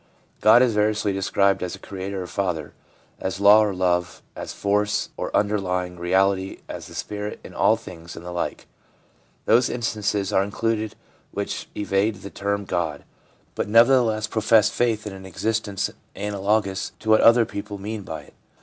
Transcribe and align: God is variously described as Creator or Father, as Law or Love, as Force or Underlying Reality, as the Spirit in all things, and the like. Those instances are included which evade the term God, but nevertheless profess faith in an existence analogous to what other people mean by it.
God 0.39 0.63
is 0.63 0.73
variously 0.73 1.13
described 1.13 1.61
as 1.61 1.77
Creator 1.77 2.23
or 2.23 2.25
Father, 2.25 2.73
as 3.19 3.39
Law 3.39 3.63
or 3.63 3.71
Love, 3.71 4.23
as 4.35 4.51
Force 4.51 5.09
or 5.15 5.29
Underlying 5.37 5.95
Reality, 5.99 6.57
as 6.67 6.87
the 6.87 6.95
Spirit 6.95 7.39
in 7.43 7.53
all 7.53 7.75
things, 7.75 8.15
and 8.15 8.25
the 8.25 8.31
like. 8.31 8.65
Those 9.45 9.69
instances 9.69 10.33
are 10.33 10.41
included 10.43 10.95
which 11.29 11.69
evade 11.77 12.15
the 12.15 12.31
term 12.31 12.65
God, 12.65 13.03
but 13.53 13.67
nevertheless 13.69 14.25
profess 14.25 14.71
faith 14.71 15.05
in 15.05 15.13
an 15.13 15.27
existence 15.27 15.91
analogous 16.15 16.93
to 16.97 17.11
what 17.11 17.21
other 17.21 17.45
people 17.45 17.77
mean 17.77 18.01
by 18.01 18.21
it. 18.21 18.33